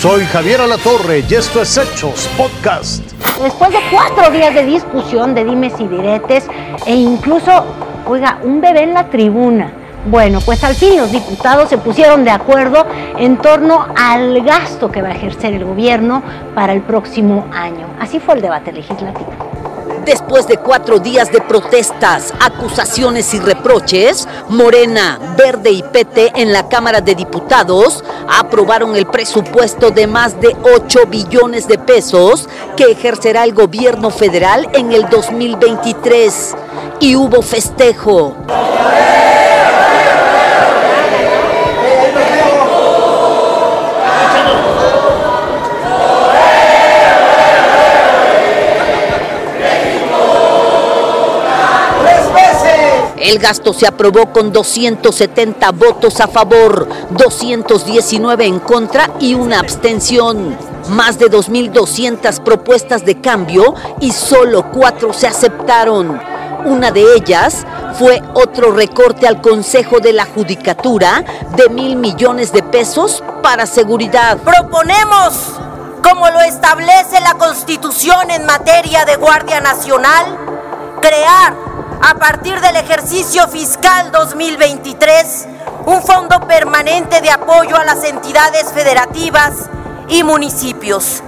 [0.00, 3.04] Soy Javier Alatorre y esto es Hechos Podcast.
[3.42, 6.46] Después de cuatro días de discusión, de dimes y diretes,
[6.86, 7.66] e incluso,
[8.06, 9.70] oiga, un bebé en la tribuna.
[10.06, 12.86] Bueno, pues al fin los diputados se pusieron de acuerdo
[13.18, 16.22] en torno al gasto que va a ejercer el gobierno
[16.54, 17.86] para el próximo año.
[18.00, 19.59] Así fue el debate legislativo.
[20.04, 26.68] Después de cuatro días de protestas, acusaciones y reproches, Morena, Verde y PT en la
[26.68, 33.44] Cámara de Diputados aprobaron el presupuesto de más de 8 billones de pesos que ejercerá
[33.44, 36.56] el gobierno federal en el 2023.
[37.00, 38.36] Y hubo festejo.
[53.20, 60.56] El gasto se aprobó con 270 votos a favor, 219 en contra y una abstención.
[60.88, 66.18] Más de 2.200 propuestas de cambio y solo cuatro se aceptaron.
[66.64, 67.66] Una de ellas
[67.98, 71.22] fue otro recorte al Consejo de la Judicatura
[71.56, 74.38] de mil millones de pesos para seguridad.
[74.38, 75.34] Proponemos,
[76.02, 80.24] como lo establece la Constitución en materia de Guardia Nacional,
[81.02, 81.69] crear
[82.02, 85.48] a partir del ejercicio fiscal 2023
[85.86, 89.68] un fondo permanente de apoyo a las entidades federativas
[90.08, 91.22] y municipios,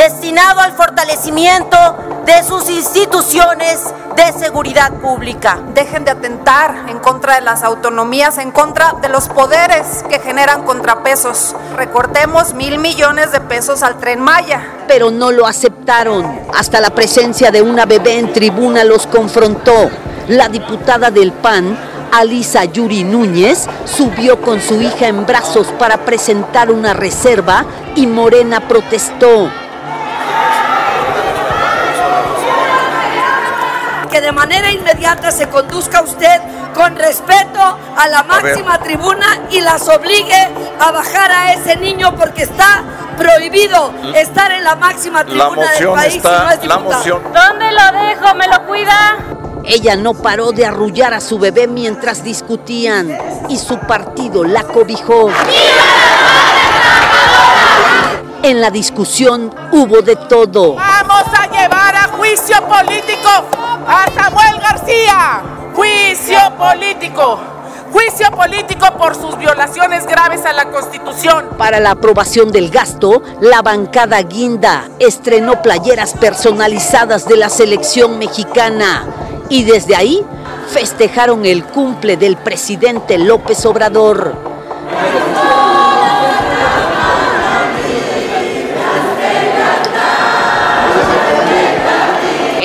[0.00, 1.76] destinado al fortalecimiento
[2.24, 3.82] de sus instituciones
[4.16, 5.58] de seguridad pública.
[5.74, 10.62] Dejen de atentar en contra de las autonomías, en contra de los poderes que generan
[10.62, 11.54] contrapesos.
[11.76, 14.62] Recortemos mil millones de pesos al tren Maya.
[14.88, 16.40] Pero no lo aceptaron.
[16.54, 19.90] Hasta la presencia de una bebé en tribuna los confrontó.
[20.28, 21.76] La diputada del PAN,
[22.10, 28.66] Alisa Yuri Núñez, subió con su hija en brazos para presentar una reserva y Morena
[28.66, 29.50] protestó.
[34.20, 36.40] Que de manera inmediata se conduzca usted
[36.74, 37.60] con respeto
[37.96, 40.48] a la máxima tribuna y las obligue
[40.78, 42.82] a bajar a ese niño porque está
[43.16, 47.22] prohibido estar en la máxima tribuna del país está, no es la moción.
[47.32, 48.34] ¿Dónde lo dejo?
[48.34, 49.16] ¿Me lo cuida?
[49.64, 53.16] Ella no paró de arrullar a su bebé mientras discutían
[53.48, 55.30] y su partido la cobijó.
[58.42, 60.74] En la discusión hubo de todo.
[60.74, 65.42] Vamos a llevar a juicio político a Samuel García.
[65.74, 67.40] Juicio político.
[67.92, 71.48] Juicio político por sus violaciones graves a la Constitución.
[71.58, 79.06] Para la aprobación del gasto, la bancada Guinda estrenó playeras personalizadas de la selección mexicana
[79.48, 80.24] y desde ahí
[80.68, 84.36] festejaron el cumple del presidente López Obrador.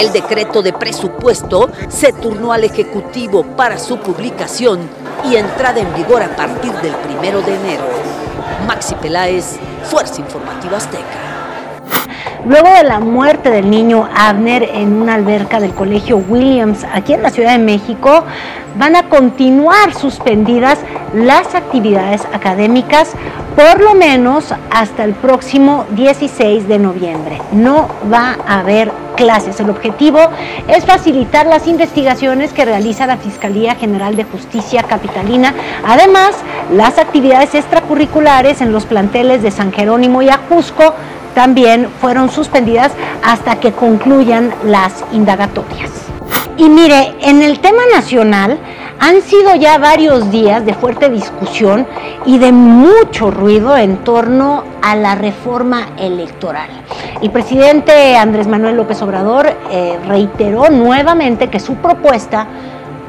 [0.05, 4.87] El decreto de presupuesto se turnó al Ejecutivo para su publicación
[5.27, 7.83] y entrada en vigor a partir del primero de enero.
[8.67, 11.34] Maxi Peláez, Fuerza Informativa Azteca.
[12.47, 17.23] Luego de la muerte del niño Abner en una alberca del colegio Williams aquí en
[17.23, 18.23] la Ciudad de México,
[18.77, 20.77] van a continuar suspendidas
[21.13, 23.13] las actividades académicas
[23.55, 27.41] por lo menos hasta el próximo 16 de noviembre.
[27.53, 29.59] No va a haber clases.
[29.61, 30.19] El objetivo
[30.67, 35.53] es facilitar las investigaciones que realiza la Fiscalía General de Justicia Capitalina.
[35.87, 36.31] Además,
[36.73, 40.93] las actividades extracurriculares en los planteles de San Jerónimo y Ajusco
[41.35, 42.91] también fueron suspendidas
[43.23, 45.91] hasta que concluyan las indagatorias.
[46.57, 48.57] Y mire, en el tema nacional
[48.99, 51.85] han sido ya varios días de fuerte discusión
[52.25, 56.69] y de mucho ruido en torno a la reforma electoral.
[57.21, 62.47] El presidente Andrés Manuel López Obrador eh, reiteró nuevamente que su propuesta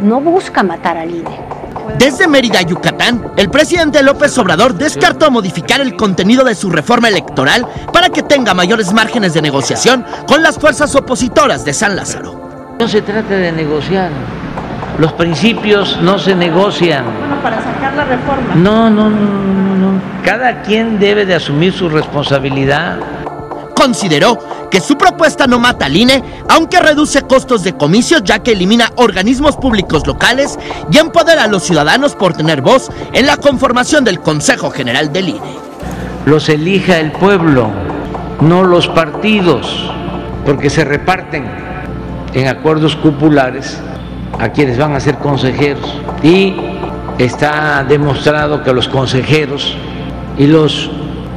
[0.00, 1.55] no busca matar al INE
[1.98, 7.66] desde Mérida, Yucatán, el presidente López Obrador descartó modificar el contenido de su reforma electoral
[7.92, 12.76] para que tenga mayores márgenes de negociación con las fuerzas opositoras de San Lázaro.
[12.78, 14.10] No se trata de negociar.
[14.98, 17.04] Los principios no se negocian.
[17.04, 18.54] Bueno, para sacar la reforma.
[18.54, 20.00] No, no, no, no, no.
[20.24, 22.98] Cada quien debe de asumir su responsabilidad
[23.76, 24.38] consideró
[24.70, 28.90] que su propuesta no mata al INE, aunque reduce costos de comicios ya que elimina
[28.96, 30.58] organismos públicos locales
[30.90, 35.28] y empodera a los ciudadanos por tener voz en la conformación del Consejo General del
[35.28, 35.40] INE.
[36.24, 37.70] Los elija el pueblo,
[38.40, 39.90] no los partidos,
[40.44, 41.44] porque se reparten
[42.32, 43.78] en acuerdos cupulares
[44.38, 46.56] a quienes van a ser consejeros y
[47.18, 49.76] está demostrado que los consejeros
[50.38, 50.90] y los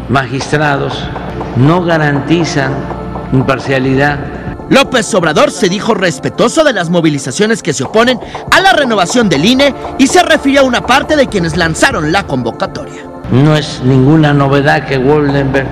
[0.09, 1.03] magistrados
[1.59, 2.71] no garantizan
[3.33, 4.17] imparcialidad.
[4.69, 8.19] López Obrador se dijo respetuoso de las movilizaciones que se oponen
[8.51, 12.25] a la renovación del INE y se refirió a una parte de quienes lanzaron la
[12.25, 13.03] convocatoria.
[13.31, 15.67] No es ninguna novedad que Woldenberg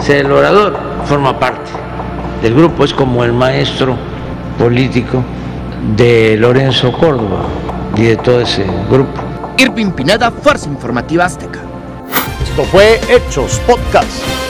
[0.00, 1.70] sea el orador, forma parte
[2.42, 3.96] del grupo, es como el maestro
[4.58, 5.22] político
[5.96, 7.44] de Lorenzo Córdoba
[7.96, 9.22] y de todo ese grupo.
[9.58, 11.60] Irving Pineda, Fuerza Informativa Azteca.
[12.42, 14.49] Esto fue Hechos Podcast.